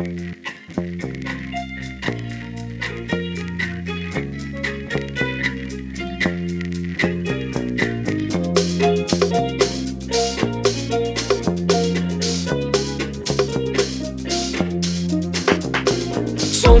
[0.00, 0.49] Mm-hmm.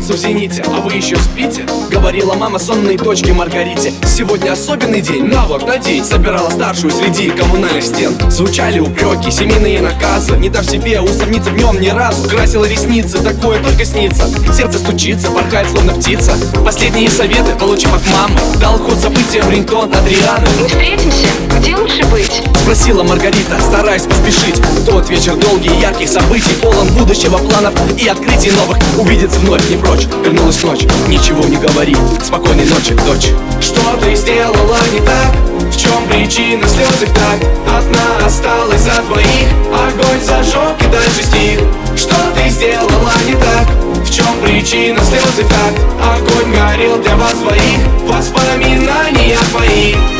[0.00, 1.66] Солнце в зените, а вы еще спите?
[1.90, 3.92] Говорила мама сонные точки Маргарите.
[4.06, 8.14] Сегодня особенный день, на вот, надень Собирала старшую среди коммунальных стен.
[8.30, 10.36] Звучали упреки, семейные наказы.
[10.38, 12.28] Не дав себе усомниться в нем ни разу.
[12.28, 14.26] Красила ресницы, такое только снится.
[14.54, 16.32] Сердце стучится, порхает словно птица.
[16.64, 20.48] Последние советы получим от мамы Дал ход событиям рингтон Адрианы.
[20.60, 21.26] Мы встретимся,
[21.58, 22.42] где лучше быть?
[22.62, 24.62] Спросила Маргарита, стараясь поспешить.
[24.86, 28.78] Тот вечер долгий, ярких событий Полон будущего планов и открытий новых.
[28.98, 34.78] Увидеться вновь не прочь, вернулась ночь Ничего не говори, спокойной ночи, дочь Что ты сделала
[34.92, 35.34] не так?
[35.70, 37.40] В чем причина слез их так?
[37.66, 41.60] Одна осталась за двоих Огонь зажег и дальше стих
[41.96, 43.68] Что ты сделала не так?
[44.04, 45.74] В чем причина слез их так?
[46.14, 50.19] Огонь горел для вас двоих Воспоминания твои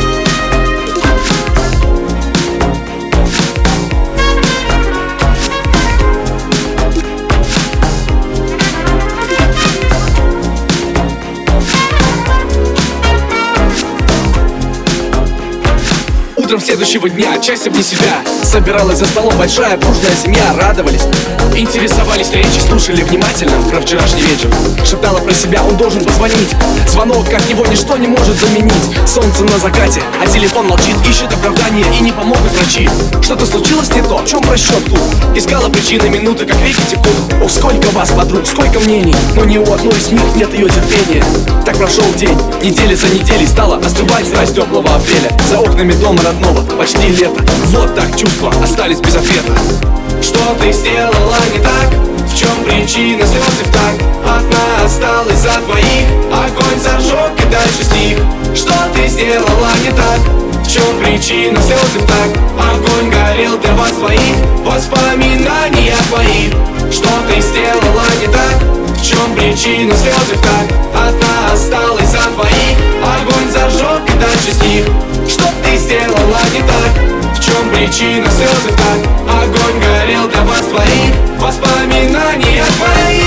[16.51, 18.25] Утром следующего дня, часть вне себя.
[18.43, 20.53] Собиралась за столом большая дружная семья.
[20.57, 21.05] Радовались,
[21.57, 24.51] интересовались речи Слушали внимательно про вчерашний вечер.
[24.85, 26.55] Шептала про себя, он должен позвонить.
[26.89, 28.73] Звонок, как его ничто не может заменить.
[29.07, 32.89] Солнце на закате, а телефон молчит Ищет оправдание и не помогут врачи.
[33.23, 35.01] Что-то случилось не то, в чем просчет тут?
[35.37, 39.17] Искала причины, минуты, как реки текут О, сколько вас, подруг, сколько мнений.
[39.35, 41.25] Но ни у одной из них нет ее терпения.
[41.65, 45.31] Так прошел день, недели за неделей Стала остывать страсть теплого апреля.
[45.49, 47.43] За окнами дома родного почти лето.
[47.67, 49.53] Вот так чувства остались без ответа
[50.51, 51.91] Что ты сделала не так?
[52.27, 53.95] В чем причина слез и так?
[54.27, 58.19] Одна осталась за двоих Огонь зажег и дальше стих
[58.53, 60.19] Что ты сделала не так?
[60.65, 62.31] В чем причина слез и так?
[62.59, 66.51] Огонь горел для вас двоих Воспоминания твои
[66.91, 68.61] Что ты сделала не так?
[68.99, 70.67] В чем причина слез и так?
[70.97, 71.90] Одна осталась
[77.81, 79.43] причина слезы так.
[79.43, 83.20] Огонь горел до вас двоих Воспоминания твои